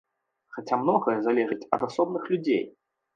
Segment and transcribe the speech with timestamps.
[0.53, 2.59] Хаця многае залежыць ад асобных людзей.